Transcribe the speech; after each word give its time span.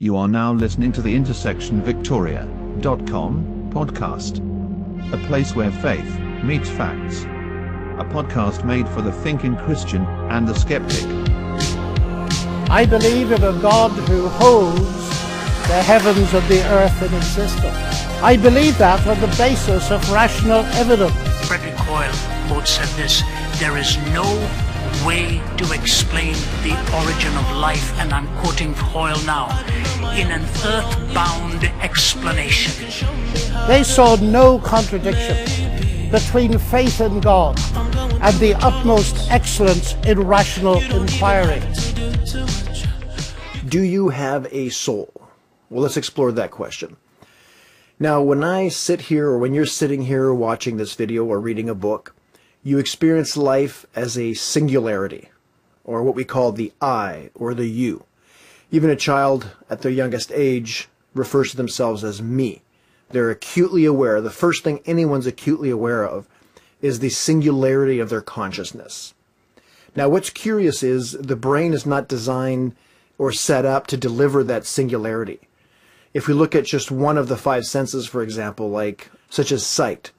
You 0.00 0.16
are 0.16 0.26
now 0.26 0.52
listening 0.52 0.90
to 0.94 1.02
the 1.02 1.14
intersectionvictoria.com 1.14 3.70
podcast, 3.72 5.12
a 5.12 5.18
place 5.28 5.54
where 5.54 5.70
faith 5.70 6.18
meets 6.42 6.68
facts. 6.68 7.22
A 7.22 8.04
podcast 8.04 8.64
made 8.64 8.88
for 8.88 9.02
the 9.02 9.12
thinking 9.12 9.56
Christian 9.56 10.04
and 10.04 10.48
the 10.48 10.54
skeptic. 10.54 11.04
I 12.68 12.86
believe 12.90 13.30
in 13.30 13.44
a 13.44 13.52
God 13.62 13.92
who 14.08 14.26
holds 14.30 14.80
the 15.68 15.80
heavens 15.80 16.34
and 16.34 16.48
the 16.48 16.64
earth 16.72 17.00
in 17.00 17.14
existence. 17.14 18.04
I 18.20 18.36
believe 18.36 18.76
that 18.78 19.06
on 19.06 19.20
the 19.20 19.28
basis 19.36 19.92
of 19.92 20.10
rational 20.10 20.64
evidence. 20.74 21.14
Frederick 21.46 21.76
Hoyle 21.76 22.12
once 22.52 22.70
said 22.70 22.88
this 22.96 23.22
there 23.60 23.76
is 23.76 23.96
no 24.12 24.24
way 25.04 25.42
to 25.58 25.72
explain 25.72 26.32
the 26.62 26.74
origin 26.96 27.36
of 27.36 27.56
life, 27.56 27.98
and 27.98 28.12
I'm 28.12 28.26
quoting 28.38 28.72
Hoyle 28.74 29.20
now, 29.24 29.48
in 30.16 30.30
an 30.30 30.44
earthbound 30.64 31.64
explanation. 31.82 32.72
They 33.68 33.82
saw 33.82 34.16
no 34.16 34.58
contradiction 34.58 36.10
between 36.10 36.58
faith 36.58 37.00
in 37.00 37.20
God 37.20 37.58
and 38.22 38.36
the 38.38 38.54
utmost 38.60 39.30
excellence 39.30 39.94
in 40.06 40.20
rational 40.20 40.78
inquiry. 40.80 41.62
Do 43.68 43.82
you 43.82 44.08
have 44.08 44.46
a 44.52 44.70
soul? 44.70 45.12
Well, 45.68 45.82
let's 45.82 45.96
explore 45.96 46.32
that 46.32 46.50
question. 46.50 46.96
Now, 47.98 48.22
when 48.22 48.42
I 48.42 48.68
sit 48.68 49.02
here, 49.02 49.28
or 49.28 49.38
when 49.38 49.54
you're 49.54 49.66
sitting 49.66 50.02
here 50.02 50.32
watching 50.32 50.76
this 50.76 50.94
video 50.94 51.24
or 51.24 51.40
reading 51.40 51.68
a 51.68 51.74
book, 51.74 52.13
you 52.64 52.78
experience 52.78 53.36
life 53.36 53.84
as 53.94 54.18
a 54.18 54.32
singularity, 54.34 55.28
or 55.84 56.02
what 56.02 56.14
we 56.14 56.24
call 56.24 56.50
the 56.50 56.72
I, 56.80 57.30
or 57.34 57.52
the 57.52 57.66
you. 57.66 58.04
Even 58.70 58.88
a 58.88 58.96
child 58.96 59.50
at 59.68 59.82
their 59.82 59.92
youngest 59.92 60.32
age 60.32 60.88
refers 61.14 61.50
to 61.50 61.56
themselves 61.58 62.02
as 62.02 62.22
me. 62.22 62.62
They're 63.10 63.30
acutely 63.30 63.84
aware, 63.84 64.20
the 64.22 64.30
first 64.30 64.64
thing 64.64 64.80
anyone's 64.86 65.26
acutely 65.26 65.68
aware 65.68 66.04
of 66.04 66.26
is 66.80 66.98
the 66.98 67.10
singularity 67.10 68.00
of 68.00 68.08
their 68.08 68.22
consciousness. 68.22 69.12
Now, 69.94 70.08
what's 70.08 70.30
curious 70.30 70.82
is 70.82 71.12
the 71.12 71.36
brain 71.36 71.74
is 71.74 71.86
not 71.86 72.08
designed 72.08 72.74
or 73.18 73.30
set 73.30 73.64
up 73.64 73.86
to 73.88 73.96
deliver 73.96 74.42
that 74.42 74.66
singularity. 74.66 75.40
If 76.14 76.26
we 76.26 76.34
look 76.34 76.54
at 76.54 76.64
just 76.64 76.90
one 76.90 77.18
of 77.18 77.28
the 77.28 77.36
five 77.36 77.66
senses, 77.66 78.06
for 78.06 78.22
example, 78.22 78.70
like 78.70 79.10
such 79.28 79.52
as 79.52 79.66
sight, 79.66 80.12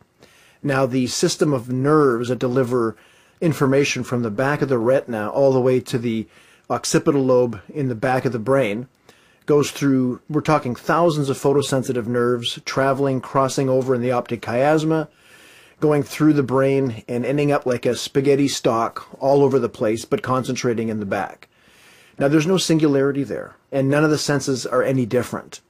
now, 0.65 0.87
the 0.87 1.05
system 1.05 1.53
of 1.53 1.69
nerves 1.69 2.29
that 2.29 2.39
deliver 2.39 2.97
information 3.39 4.03
from 4.03 4.23
the 4.23 4.31
back 4.31 4.63
of 4.63 4.67
the 4.67 4.79
retina 4.79 5.29
all 5.29 5.53
the 5.53 5.61
way 5.61 5.79
to 5.81 5.99
the 5.99 6.27
occipital 6.71 7.23
lobe 7.23 7.61
in 7.71 7.87
the 7.87 7.93
back 7.93 8.25
of 8.25 8.31
the 8.31 8.39
brain 8.39 8.87
goes 9.45 9.69
through, 9.69 10.21
we're 10.27 10.41
talking 10.41 10.73
thousands 10.73 11.29
of 11.29 11.37
photosensitive 11.37 12.07
nerves 12.07 12.59
traveling, 12.65 13.21
crossing 13.21 13.69
over 13.69 13.93
in 13.93 14.01
the 14.01 14.11
optic 14.11 14.41
chiasma, 14.41 15.07
going 15.79 16.01
through 16.01 16.33
the 16.33 16.41
brain 16.41 17.03
and 17.07 17.27
ending 17.27 17.51
up 17.51 17.67
like 17.67 17.85
a 17.85 17.95
spaghetti 17.95 18.47
stock 18.47 19.07
all 19.19 19.43
over 19.43 19.59
the 19.59 19.69
place, 19.69 20.03
but 20.03 20.23
concentrating 20.23 20.89
in 20.89 20.99
the 20.99 21.05
back. 21.05 21.47
Now, 22.17 22.27
there's 22.27 22.47
no 22.47 22.57
singularity 22.57 23.23
there, 23.23 23.55
and 23.71 23.87
none 23.87 24.03
of 24.03 24.09
the 24.09 24.17
senses 24.17 24.65
are 24.65 24.81
any 24.81 25.05
different. 25.05 25.61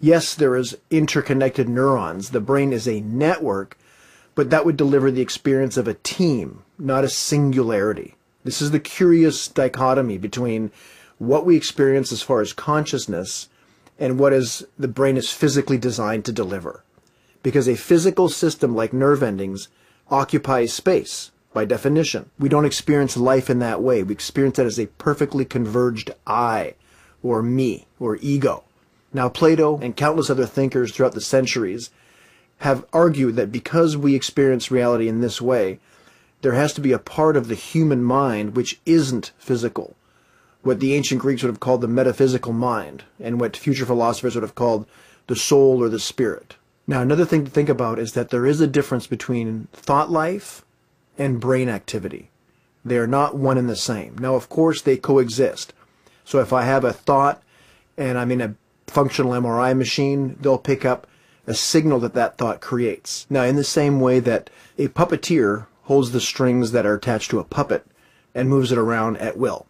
Yes, 0.00 0.34
there 0.34 0.56
is 0.56 0.76
interconnected 0.90 1.68
neurons. 1.68 2.30
The 2.30 2.40
brain 2.40 2.72
is 2.72 2.88
a 2.88 3.00
network 3.00 3.78
but 4.34 4.50
that 4.50 4.64
would 4.64 4.76
deliver 4.76 5.10
the 5.10 5.22
experience 5.22 5.76
of 5.76 5.88
a 5.88 5.94
team, 5.94 6.62
not 6.78 7.04
a 7.04 7.08
singularity. 7.08 8.14
This 8.44 8.60
is 8.60 8.70
the 8.70 8.80
curious 8.80 9.48
dichotomy 9.48 10.18
between 10.18 10.70
what 11.18 11.46
we 11.46 11.56
experience 11.56 12.12
as 12.12 12.22
far 12.22 12.40
as 12.40 12.52
consciousness 12.52 13.48
and 13.98 14.18
what 14.18 14.32
is 14.32 14.66
the 14.78 14.88
brain 14.88 15.16
is 15.16 15.30
physically 15.30 15.78
designed 15.78 16.24
to 16.24 16.32
deliver. 16.32 16.82
Because 17.42 17.68
a 17.68 17.76
physical 17.76 18.28
system 18.28 18.74
like 18.74 18.92
nerve 18.92 19.22
endings 19.22 19.68
occupies 20.10 20.72
space 20.72 21.30
by 21.52 21.64
definition. 21.64 22.30
We 22.38 22.48
don't 22.48 22.64
experience 22.64 23.16
life 23.16 23.48
in 23.48 23.60
that 23.60 23.80
way. 23.80 24.02
We 24.02 24.12
experience 24.12 24.58
it 24.58 24.66
as 24.66 24.78
a 24.78 24.86
perfectly 24.86 25.44
converged 25.44 26.10
I 26.26 26.74
or 27.22 27.42
me 27.42 27.86
or 28.00 28.18
ego. 28.20 28.64
Now 29.12 29.28
Plato 29.28 29.78
and 29.78 29.96
countless 29.96 30.28
other 30.28 30.46
thinkers 30.46 30.92
throughout 30.92 31.14
the 31.14 31.20
centuries 31.20 31.90
have 32.64 32.86
argued 32.94 33.36
that 33.36 33.52
because 33.52 33.94
we 33.94 34.14
experience 34.14 34.70
reality 34.70 35.06
in 35.06 35.20
this 35.20 35.38
way, 35.38 35.78
there 36.40 36.54
has 36.54 36.72
to 36.72 36.80
be 36.80 36.92
a 36.92 36.98
part 36.98 37.36
of 37.36 37.48
the 37.48 37.54
human 37.54 38.02
mind 38.02 38.56
which 38.56 38.80
isn't 38.86 39.32
physical. 39.36 39.94
What 40.62 40.80
the 40.80 40.94
ancient 40.94 41.20
Greeks 41.20 41.42
would 41.42 41.50
have 41.50 41.60
called 41.60 41.82
the 41.82 41.88
metaphysical 41.88 42.54
mind, 42.54 43.04
and 43.20 43.38
what 43.38 43.54
future 43.54 43.84
philosophers 43.84 44.34
would 44.34 44.42
have 44.42 44.54
called 44.54 44.86
the 45.26 45.36
soul 45.36 45.82
or 45.82 45.90
the 45.90 46.00
spirit. 46.00 46.56
Now, 46.86 47.02
another 47.02 47.26
thing 47.26 47.44
to 47.44 47.50
think 47.50 47.68
about 47.68 47.98
is 47.98 48.14
that 48.14 48.30
there 48.30 48.46
is 48.46 48.62
a 48.62 48.66
difference 48.66 49.06
between 49.06 49.68
thought 49.74 50.10
life 50.10 50.64
and 51.18 51.40
brain 51.40 51.68
activity. 51.68 52.30
They 52.82 52.96
are 52.96 53.06
not 53.06 53.36
one 53.36 53.58
and 53.58 53.68
the 53.68 53.76
same. 53.76 54.16
Now, 54.16 54.36
of 54.36 54.48
course, 54.48 54.80
they 54.80 54.96
coexist. 54.96 55.74
So 56.24 56.40
if 56.40 56.50
I 56.50 56.62
have 56.62 56.84
a 56.84 56.94
thought 56.94 57.42
and 57.98 58.16
I'm 58.16 58.30
in 58.30 58.40
a 58.40 58.54
functional 58.86 59.32
MRI 59.32 59.76
machine, 59.76 60.38
they'll 60.40 60.56
pick 60.56 60.86
up 60.86 61.06
a 61.46 61.54
signal 61.54 62.00
that 62.00 62.14
that 62.14 62.38
thought 62.38 62.60
creates. 62.60 63.26
Now, 63.28 63.42
in 63.42 63.56
the 63.56 63.64
same 63.64 64.00
way 64.00 64.20
that 64.20 64.50
a 64.78 64.88
puppeteer 64.88 65.66
holds 65.84 66.12
the 66.12 66.20
strings 66.20 66.72
that 66.72 66.86
are 66.86 66.94
attached 66.94 67.30
to 67.30 67.38
a 67.38 67.44
puppet 67.44 67.86
and 68.34 68.48
moves 68.48 68.72
it 68.72 68.78
around 68.78 69.18
at 69.18 69.36
will, 69.36 69.66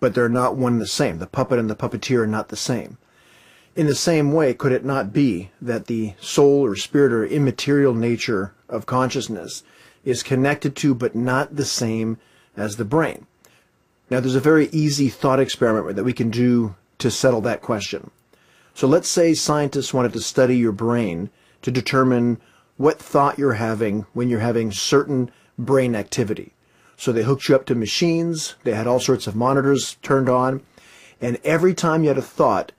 but 0.00 0.14
they're 0.14 0.28
not 0.28 0.56
one 0.56 0.74
and 0.74 0.82
the 0.82 0.86
same. 0.86 1.18
The 1.18 1.26
puppet 1.26 1.58
and 1.58 1.70
the 1.70 1.76
puppeteer 1.76 2.20
are 2.20 2.26
not 2.26 2.48
the 2.48 2.56
same. 2.56 2.98
In 3.74 3.86
the 3.86 3.94
same 3.94 4.32
way, 4.32 4.54
could 4.54 4.72
it 4.72 4.84
not 4.84 5.12
be 5.12 5.50
that 5.62 5.86
the 5.86 6.14
soul 6.20 6.64
or 6.64 6.76
spirit 6.76 7.12
or 7.12 7.24
immaterial 7.24 7.94
nature 7.94 8.52
of 8.68 8.86
consciousness 8.86 9.62
is 10.04 10.22
connected 10.22 10.74
to 10.76 10.94
but 10.94 11.14
not 11.14 11.56
the 11.56 11.64
same 11.64 12.18
as 12.56 12.76
the 12.76 12.84
brain? 12.84 13.26
Now, 14.10 14.20
there's 14.20 14.34
a 14.34 14.40
very 14.40 14.68
easy 14.72 15.08
thought 15.08 15.40
experiment 15.40 15.96
that 15.96 16.04
we 16.04 16.12
can 16.12 16.30
do 16.30 16.74
to 16.98 17.10
settle 17.10 17.40
that 17.42 17.62
question. 17.62 18.10
So 18.78 18.86
let's 18.86 19.08
say 19.08 19.34
scientists 19.34 19.92
wanted 19.92 20.12
to 20.12 20.20
study 20.20 20.56
your 20.56 20.70
brain 20.70 21.30
to 21.62 21.72
determine 21.72 22.38
what 22.76 23.00
thought 23.00 23.36
you're 23.36 23.54
having 23.54 24.06
when 24.12 24.28
you're 24.28 24.38
having 24.38 24.70
certain 24.70 25.32
brain 25.58 25.96
activity. 25.96 26.52
So 26.96 27.10
they 27.10 27.24
hooked 27.24 27.48
you 27.48 27.56
up 27.56 27.66
to 27.66 27.74
machines, 27.74 28.54
they 28.62 28.74
had 28.74 28.86
all 28.86 29.00
sorts 29.00 29.26
of 29.26 29.34
monitors 29.34 29.96
turned 30.02 30.28
on, 30.28 30.62
and 31.20 31.40
every 31.42 31.74
time 31.74 32.04
you 32.04 32.08
had 32.10 32.18
a 32.18 32.22
thought, 32.22 32.70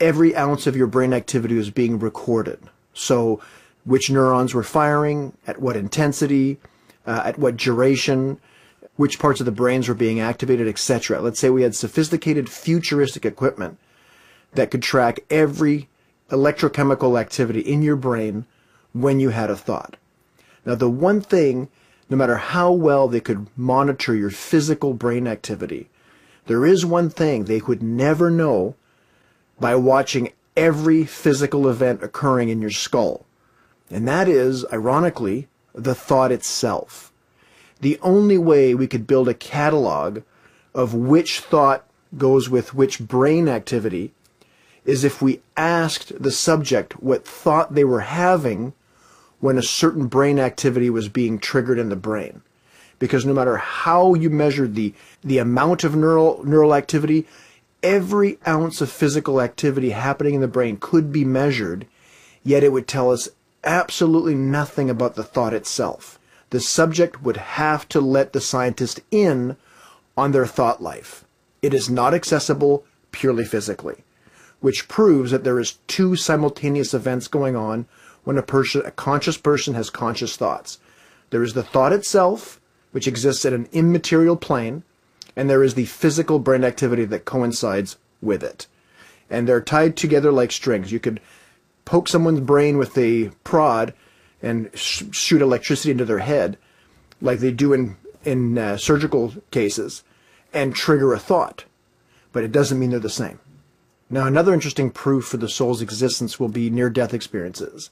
every 0.00 0.34
ounce 0.34 0.66
of 0.66 0.74
your 0.74 0.88
brain 0.88 1.12
activity 1.12 1.54
was 1.54 1.70
being 1.70 2.00
recorded. 2.00 2.58
So 2.92 3.40
which 3.84 4.10
neurons 4.10 4.54
were 4.54 4.64
firing, 4.64 5.34
at 5.46 5.60
what 5.60 5.76
intensity, 5.76 6.58
uh, 7.06 7.22
at 7.26 7.38
what 7.38 7.56
duration, 7.56 8.40
which 8.96 9.20
parts 9.20 9.38
of 9.38 9.46
the 9.46 9.52
brains 9.52 9.86
were 9.86 9.94
being 9.94 10.18
activated, 10.18 10.66
etc. 10.66 11.20
Let's 11.20 11.38
say 11.38 11.48
we 11.48 11.62
had 11.62 11.76
sophisticated 11.76 12.50
futuristic 12.50 13.24
equipment 13.24 13.78
that 14.52 14.70
could 14.70 14.82
track 14.82 15.20
every 15.30 15.88
electrochemical 16.30 17.18
activity 17.18 17.60
in 17.60 17.82
your 17.82 17.96
brain 17.96 18.46
when 18.92 19.20
you 19.20 19.30
had 19.30 19.50
a 19.50 19.56
thought. 19.56 19.96
Now, 20.64 20.74
the 20.74 20.90
one 20.90 21.20
thing, 21.20 21.68
no 22.10 22.16
matter 22.16 22.36
how 22.36 22.72
well 22.72 23.08
they 23.08 23.20
could 23.20 23.46
monitor 23.56 24.14
your 24.14 24.30
physical 24.30 24.94
brain 24.94 25.26
activity, 25.26 25.88
there 26.46 26.64
is 26.64 26.84
one 26.84 27.10
thing 27.10 27.44
they 27.44 27.60
could 27.60 27.82
never 27.82 28.30
know 28.30 28.74
by 29.60 29.74
watching 29.74 30.32
every 30.56 31.04
physical 31.04 31.68
event 31.68 32.02
occurring 32.02 32.48
in 32.48 32.60
your 32.60 32.70
skull. 32.70 33.24
And 33.90 34.06
that 34.08 34.28
is, 34.28 34.64
ironically, 34.72 35.48
the 35.74 35.94
thought 35.94 36.32
itself. 36.32 37.12
The 37.80 37.98
only 38.02 38.38
way 38.38 38.74
we 38.74 38.88
could 38.88 39.06
build 39.06 39.28
a 39.28 39.34
catalog 39.34 40.22
of 40.74 40.94
which 40.94 41.40
thought 41.40 41.86
goes 42.16 42.48
with 42.48 42.74
which 42.74 42.98
brain 42.98 43.48
activity 43.48 44.12
is 44.88 45.04
if 45.04 45.20
we 45.20 45.38
asked 45.54 46.14
the 46.20 46.30
subject 46.30 46.94
what 47.02 47.28
thought 47.28 47.74
they 47.74 47.84
were 47.84 48.00
having 48.00 48.72
when 49.38 49.58
a 49.58 49.62
certain 49.62 50.06
brain 50.06 50.38
activity 50.38 50.88
was 50.88 51.10
being 51.10 51.38
triggered 51.38 51.78
in 51.78 51.90
the 51.90 51.94
brain. 51.94 52.40
Because 52.98 53.26
no 53.26 53.34
matter 53.34 53.58
how 53.58 54.14
you 54.14 54.30
measured 54.30 54.74
the, 54.74 54.94
the 55.22 55.36
amount 55.36 55.84
of 55.84 55.94
neural, 55.94 56.42
neural 56.42 56.74
activity, 56.74 57.26
every 57.82 58.38
ounce 58.46 58.80
of 58.80 58.90
physical 58.90 59.42
activity 59.42 59.90
happening 59.90 60.32
in 60.32 60.40
the 60.40 60.48
brain 60.48 60.78
could 60.78 61.12
be 61.12 61.22
measured, 61.22 61.86
yet 62.42 62.64
it 62.64 62.72
would 62.72 62.88
tell 62.88 63.10
us 63.10 63.28
absolutely 63.64 64.34
nothing 64.34 64.88
about 64.88 65.16
the 65.16 65.22
thought 65.22 65.52
itself. 65.52 66.18
The 66.48 66.60
subject 66.60 67.22
would 67.22 67.36
have 67.36 67.86
to 67.90 68.00
let 68.00 68.32
the 68.32 68.40
scientist 68.40 69.00
in 69.10 69.58
on 70.16 70.32
their 70.32 70.46
thought 70.46 70.82
life. 70.82 71.26
It 71.60 71.74
is 71.74 71.90
not 71.90 72.14
accessible 72.14 72.86
purely 73.12 73.44
physically 73.44 74.02
which 74.60 74.88
proves 74.88 75.30
that 75.30 75.44
there 75.44 75.60
is 75.60 75.78
two 75.86 76.16
simultaneous 76.16 76.92
events 76.94 77.28
going 77.28 77.56
on 77.56 77.86
when 78.24 78.38
a 78.38 78.42
person, 78.42 78.82
a 78.84 78.90
conscious 78.90 79.36
person 79.36 79.74
has 79.74 79.90
conscious 79.90 80.36
thoughts. 80.36 80.78
There 81.30 81.42
is 81.42 81.54
the 81.54 81.62
thought 81.62 81.92
itself, 81.92 82.60
which 82.92 83.06
exists 83.06 83.44
at 83.44 83.52
an 83.52 83.68
immaterial 83.72 84.36
plane, 84.36 84.82
and 85.36 85.48
there 85.48 85.62
is 85.62 85.74
the 85.74 85.84
physical 85.84 86.38
brain 86.38 86.64
activity 86.64 87.04
that 87.06 87.24
coincides 87.24 87.96
with 88.20 88.42
it. 88.42 88.66
and 89.30 89.46
they're 89.46 89.60
tied 89.60 89.96
together 89.96 90.32
like 90.32 90.50
strings. 90.50 90.90
You 90.90 90.98
could 90.98 91.20
poke 91.84 92.08
someone's 92.08 92.40
brain 92.40 92.78
with 92.78 92.96
a 92.96 93.30
prod 93.44 93.92
and 94.42 94.70
sh- 94.74 95.04
shoot 95.12 95.42
electricity 95.42 95.90
into 95.90 96.04
their 96.04 96.20
head, 96.20 96.56
like 97.20 97.38
they 97.40 97.52
do 97.52 97.72
in 97.72 97.96
in 98.24 98.58
uh, 98.58 98.76
surgical 98.76 99.32
cases, 99.50 100.02
and 100.52 100.74
trigger 100.74 101.12
a 101.12 101.18
thought. 101.18 101.64
But 102.32 102.44
it 102.44 102.52
doesn't 102.52 102.78
mean 102.78 102.90
they're 102.90 102.98
the 102.98 103.10
same. 103.10 103.38
Now, 104.10 104.26
another 104.26 104.54
interesting 104.54 104.90
proof 104.90 105.26
for 105.26 105.36
the 105.36 105.48
soul's 105.48 105.82
existence 105.82 106.40
will 106.40 106.48
be 106.48 106.70
near-death 106.70 107.12
experiences. 107.12 107.90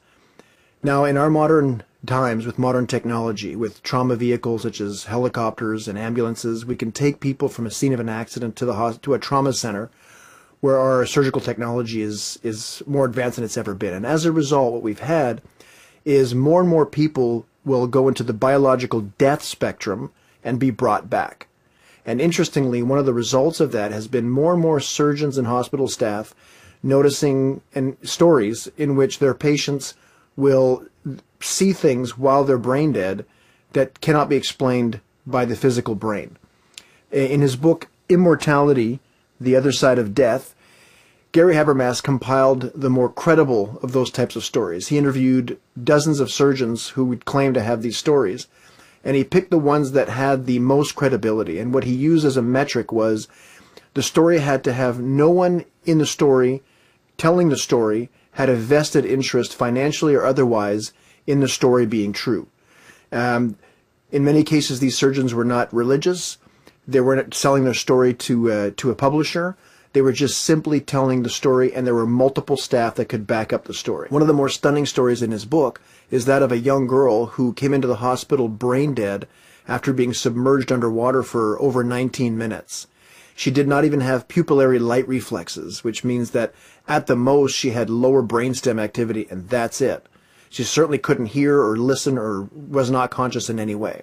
Now, 0.83 1.05
in 1.05 1.17
our 1.17 1.29
modern 1.29 1.83
times, 2.07 2.47
with 2.47 2.59
modern 2.59 2.87
technology, 2.87 3.55
with 3.55 3.83
trauma 3.83 4.17
vehicles 4.17 4.63
such 4.63 4.81
as 4.81 5.05
helicopters 5.05 5.89
and 5.89 5.99
ambulances, 5.99 6.65
we 6.65 6.77
can 6.77 6.93
take 6.93 7.21
people 7.21 7.49
from 7.49 7.67
a 7.67 7.71
scene 7.71 7.93
of 7.93 8.01
an 8.01 8.09
accident 8.09 8.57
to 8.57 8.65
the 8.65 8.99
to 9.03 9.15
a 9.15 9.19
trauma 9.19 9.53
center 9.53 9.91
where 10.61 10.79
our 10.79 11.05
surgical 11.05 11.41
technology 11.41 12.01
is 12.01 12.39
is 12.43 12.83
more 12.87 13.05
advanced 13.05 13.37
than 13.37 13.45
it's 13.45 13.57
ever 13.57 13.75
been. 13.75 13.93
And 13.93 14.07
as 14.07 14.25
a 14.25 14.33
result, 14.33 14.73
what 14.73 14.83
we've 14.83 15.01
had 15.01 15.43
is 16.05 16.35
more 16.35 16.61
and 16.61 16.71
more 16.71 16.87
people 16.87 17.47
will 17.65 17.87
go 17.87 18.09
into 18.09 18.23
the 18.23 18.33
biological 18.33 19.03
death 19.19 19.43
spectrum 19.43 20.13
and 20.45 20.61
be 20.61 20.71
brought 20.71 21.11
back. 21.11 21.49
And 22.07 22.21
interestingly, 22.21 22.83
one 22.83 23.01
of 23.01 23.05
the 23.05 23.13
results 23.13 23.59
of 23.59 23.73
that 23.73 23.91
has 23.91 24.07
been 24.07 24.31
more 24.31 24.53
and 24.53 24.63
more 24.63 24.81
surgeons 24.81 25.37
and 25.37 25.47
hospital 25.47 25.89
staff 25.89 26.35
noticing 26.83 27.61
and 27.75 27.97
stories 28.03 28.69
in 28.79 28.95
which 28.95 29.19
their 29.19 29.35
patients 29.35 29.95
will 30.37 30.85
see 31.41 31.73
things 31.73 32.17
while 32.17 32.45
they're 32.45 32.59
brain 32.59 32.93
dead 32.93 33.25
that 33.73 34.01
cannot 34.01 34.29
be 34.29 34.37
explained 34.37 35.01
by 35.27 35.45
the 35.45 35.57
physical 35.57 35.97
brain. 35.97 36.37
In 37.11 37.41
his 37.41 37.57
book 37.57 37.89
Immortality, 38.09 39.01
The 39.41 39.57
Other 39.57 39.73
Side 39.73 39.99
of 39.99 40.15
Death, 40.15 40.55
Gary 41.33 41.55
Habermas 41.55 42.03
compiled 42.03 42.71
the 42.75 42.89
more 42.89 43.09
credible 43.09 43.79
of 43.83 43.93
those 43.93 44.11
types 44.11 44.37
of 44.37 44.45
stories. 44.45 44.89
He 44.89 44.97
interviewed 44.97 45.59
dozens 45.83 46.21
of 46.21 46.31
surgeons 46.31 46.91
who 46.91 47.05
would 47.07 47.25
claim 47.25 47.53
to 47.55 47.63
have 47.63 47.83
these 47.83 47.99
stories, 47.99 48.47
and 49.07 49.15
he 49.15 49.23
picked 49.23 49.51
the 49.51 49.59
ones 49.59 49.93
that 49.93 50.09
had 50.09 50.47
the 50.47 50.59
most 50.59 50.97
credibility. 50.97 51.61
And 51.61 51.73
what 51.73 51.85
he 51.85 51.95
used 51.95 52.27
as 52.27 52.37
a 52.37 52.43
metric 52.43 52.91
was 52.91 53.29
the 53.95 54.03
story 54.03 54.39
had 54.41 54.65
to 54.65 54.73
have 54.73 54.99
no 55.01 55.31
one 55.31 55.65
in 55.85 55.99
the 55.99 56.07
story 56.07 56.61
telling 57.17 57.49
the 57.49 57.57
story 57.57 58.11
had 58.33 58.49
a 58.49 58.57
vested 58.57 59.07
interest, 59.07 59.55
financially 59.55 60.17
or 60.17 60.27
otherwise, 60.27 60.93
in 61.25 61.39
the 61.39 61.47
story 61.47 61.87
being 61.87 62.13
true. 62.13 62.49
Um, 63.13 63.57
in 64.11 64.25
many 64.25 64.43
cases, 64.43 64.81
these 64.81 64.99
surgeons 64.99 65.33
were 65.33 65.45
not 65.45 65.73
religious. 65.73 66.39
They 66.89 67.01
weren't 67.01 67.33
selling 67.33 67.63
their 67.63 67.75
story 67.75 68.13
to 68.13 68.51
uh, 68.51 68.71
to 68.77 68.91
a 68.91 68.97
publisher. 68.97 69.57
They 69.97 70.03
were 70.03 70.13
just 70.13 70.43
simply 70.43 70.83
telling 70.83 71.23
the 71.23 71.31
story, 71.31 71.73
and 71.73 71.87
there 71.87 71.95
were 71.95 72.05
multiple 72.05 72.59
staff 72.59 72.97
that 72.97 73.09
could 73.09 73.27
back 73.27 73.51
up 73.51 73.65
the 73.65 73.73
story. 73.73 74.09
One 74.11 74.21
of 74.21 74.29
the 74.29 74.35
more 74.35 74.51
stunning 74.51 74.85
stories 74.85 75.23
in 75.23 75.31
his 75.31 75.47
book 75.47 75.81
is 76.11 76.27
that 76.27 76.43
of 76.43 76.53
a 76.53 76.59
young 76.59 76.87
girl 76.87 77.25
who 77.25 77.55
came 77.55 77.73
into 77.73 77.89
the 77.89 77.97
hospital 78.05 78.47
brain 78.49 78.93
dead 78.93 79.27
after 79.67 79.95
being 79.95 80.13
submerged 80.13 80.71
underwater 80.71 81.23
for 81.23 81.59
over 81.63 81.83
19 81.83 82.37
minutes. 82.37 82.89
She 83.35 83.51
did 83.51 83.67
not 83.67 83.87
even 83.87 84.01
have 84.01 84.29
pupillary 84.29 84.79
light 84.79 85.09
reflexes, 85.09 85.83
which 85.83 86.05
means 86.05 86.33
that 86.33 86.53
at 86.87 87.07
the 87.07 87.17
most 87.17 87.55
she 87.55 87.71
had 87.71 87.89
lower 87.89 88.23
brainstem 88.23 88.79
activity, 88.79 89.27
and 89.31 89.49
that's 89.49 89.81
it. 89.81 90.05
She 90.51 90.63
certainly 90.63 90.99
couldn't 90.99 91.29
hear 91.29 91.63
or 91.63 91.79
listen 91.79 92.19
or 92.19 92.51
was 92.53 92.91
not 92.91 93.11
conscious 93.11 93.49
in 93.49 93.59
any 93.59 93.75
way. 93.75 94.03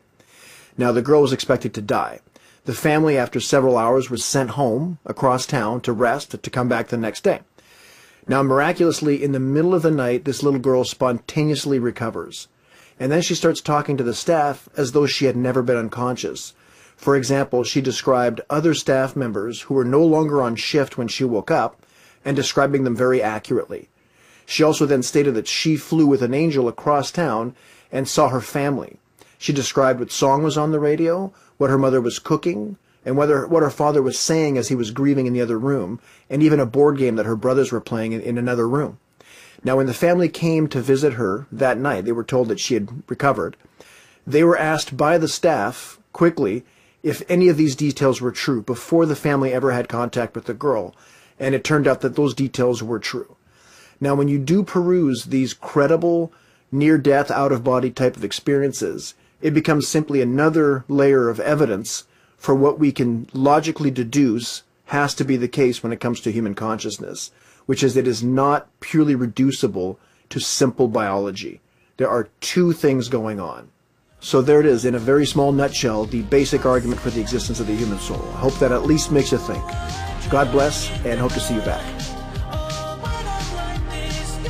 Now, 0.75 0.92
the 0.92 1.04
girl 1.04 1.22
was 1.22 1.34
expected 1.34 1.75
to 1.75 1.84
die. 1.84 2.22
The 2.65 2.74
family, 2.74 3.18
after 3.18 3.42
several 3.42 3.77
hours, 3.77 4.10
was 4.10 4.24
sent 4.24 4.51
home 4.51 4.98
across 5.06 5.45
town 5.45 5.81
to 5.81 5.92
rest 5.92 6.42
to 6.42 6.50
come 6.50 6.69
back 6.69 6.88
the 6.88 6.98
next 6.98 7.21
day. 7.21 7.42
Now, 8.25 8.42
miraculously, 8.42 9.21
in 9.21 9.33
the 9.33 9.39
middle 9.39 9.75
of 9.75 9.81
the 9.81 9.92
night, 9.92 10.24
this 10.24 10.44
little 10.44 10.62
girl 10.62 10.86
spontaneously 10.86 11.77
recovers. 11.77 12.48
And 12.98 13.12
then 13.12 13.21
she 13.21 13.36
starts 13.36 13.60
talking 13.60 13.98
to 13.98 14.04
the 14.04 14.13
staff 14.13 14.69
as 14.77 14.94
though 14.94 15.06
she 15.06 15.25
had 15.25 15.36
never 15.36 15.62
been 15.62 15.75
unconscious. 15.75 16.54
For 16.95 17.18
example, 17.18 17.65
she 17.65 17.81
described 17.81 18.39
other 18.50 18.74
staff 18.74 19.13
members 19.13 19.63
who 19.63 19.74
were 19.74 19.83
no 19.83 20.06
longer 20.06 20.42
on 20.42 20.56
shift 20.56 20.98
when 20.98 21.10
she 21.10 21.25
woke 21.25 21.51
up 21.51 21.86
and 22.24 22.33
describing 22.33 22.86
them 22.86 22.95
very 22.95 23.21
accurately. 23.21 23.89
She 24.45 24.63
also 24.63 24.86
then 24.86 25.04
stated 25.04 25.33
that 25.33 25.50
she 25.50 25.75
flew 25.75 26.07
with 26.07 26.21
an 26.21 26.33
angel 26.33 26.69
across 26.69 27.12
town 27.12 27.56
and 27.92 28.07
saw 28.07 28.30
her 28.30 28.39
family. 28.39 29.00
She 29.38 29.51
described 29.51 30.00
what 30.00 30.12
song 30.12 30.44
was 30.44 30.57
on 30.57 30.71
the 30.71 30.80
radio, 30.80 31.33
what 31.63 31.69
her 31.69 31.77
mother 31.77 32.01
was 32.01 32.19
cooking, 32.19 32.75
and 33.06 33.15
whether 33.15 33.48
what 33.48 33.63
her 33.63 33.69
father 33.69 34.01
was 34.01 34.19
saying 34.19 34.57
as 34.57 34.68
he 34.68 34.75
was 34.75 34.92
grieving 34.92 35.27
in 35.27 35.31
the 35.31 35.39
other 35.39 35.57
room, 35.57 35.98
and 36.30 36.44
even 36.44 36.60
a 36.60 36.65
board 36.65 36.98
game 36.98 37.15
that 37.15 37.25
her 37.25 37.38
brothers 37.38 37.71
were 37.71 37.80
playing 37.80 38.12
in, 38.12 38.19
in 38.19 38.38
another 38.38 38.68
room. 38.68 39.00
Now, 39.63 39.77
when 39.77 39.86
the 39.86 39.94
family 39.94 40.27
came 40.27 40.68
to 40.68 40.81
visit 40.81 41.13
her 41.13 41.48
that 41.54 41.77
night, 41.77 42.04
they 42.04 42.12
were 42.12 42.25
told 42.25 42.50
that 42.50 42.60
she 42.60 42.74
had 42.74 43.01
recovered. 43.07 43.56
They 44.27 44.44
were 44.44 44.57
asked 44.57 44.98
by 44.98 45.18
the 45.18 45.30
staff 45.30 46.01
quickly 46.12 46.65
if 47.01 47.24
any 47.30 47.48
of 47.48 47.56
these 47.56 47.77
details 47.77 48.19
were 48.19 48.33
true 48.33 48.62
before 48.62 49.06
the 49.06 49.15
family 49.15 49.54
ever 49.54 49.71
had 49.71 49.88
contact 49.88 50.36
with 50.36 50.44
the 50.44 50.54
girl, 50.54 50.94
and 51.39 51.56
it 51.56 51.63
turned 51.63 51.88
out 51.88 52.01
that 52.01 52.18
those 52.18 52.33
details 52.33 52.83
were 52.83 53.00
true. 53.00 53.38
Now, 54.01 54.15
when 54.15 54.27
you 54.27 54.38
do 54.38 54.63
peruse 54.63 55.24
these 55.24 55.54
credible 55.54 56.33
near 56.74 56.98
death, 56.98 57.31
out 57.31 57.54
of 57.54 57.63
body 57.63 57.89
type 57.89 58.18
of 58.18 58.25
experiences, 58.25 59.13
it 59.44 59.54
becomes 59.54 59.90
simply 59.90 60.22
another 60.22 60.86
layer 60.88 61.28
of 61.28 61.38
evidence 61.42 62.06
for 62.38 62.56
what 62.56 62.80
we 62.80 62.94
can 62.94 63.28
logically 63.34 63.92
deduce 63.92 64.63
has 64.86 65.13
to 65.13 65.25
be 65.25 65.36
the 65.36 65.50
case 65.50 65.84
when 65.84 65.92
it 65.92 66.00
comes 66.00 66.22
to 66.22 66.31
human 66.31 66.56
consciousness, 66.56 67.30
which 67.66 67.84
is 67.84 67.98
it 67.98 68.07
is 68.07 68.24
not 68.24 68.68
purely 68.80 69.16
reducible 69.16 70.00
to 70.30 70.40
simple 70.40 70.88
biology. 70.88 71.60
There 71.98 72.10
are 72.10 72.30
two 72.40 72.72
things 72.72 73.10
going 73.10 73.42
on. 73.42 73.68
So 74.22 74.42
there 74.42 74.62
it 74.62 74.66
is, 74.66 74.86
in 74.86 74.95
a 74.95 75.00
very 75.00 75.25
small 75.25 75.51
nutshell, 75.51 76.06
the 76.06 76.22
basic 76.22 76.66
argument 76.66 77.01
for 77.01 77.10
the 77.10 77.19
existence 77.19 77.60
of 77.60 77.68
the 77.68 77.75
human 77.75 78.00
soul. 78.00 78.24
I 78.36 78.38
hope 78.38 78.57
that 78.60 78.72
at 78.72 78.84
least 78.84 79.12
makes 79.12 79.34
you 79.34 79.38
think. 79.39 79.63
God 80.30 80.54
bless, 80.54 80.89
and 81.06 81.19
hope 81.19 81.34
to 81.34 81.42
see 81.42 81.56
you 81.56 81.62
back. 81.62 81.84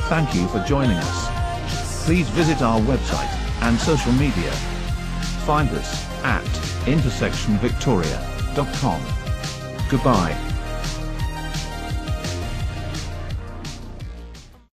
Thank 0.08 0.36
you 0.36 0.46
for 0.46 0.62
joining 0.64 0.96
us. 0.96 2.04
Please 2.04 2.28
visit 2.28 2.62
our 2.62 2.78
website 2.82 3.32
and 3.62 3.76
social 3.80 4.12
media 4.12 4.52
Find 5.44 5.68
us 5.70 6.04
at 6.24 6.42
intersectionvictoria.com. 6.86 9.02
Goodbye. 9.90 10.43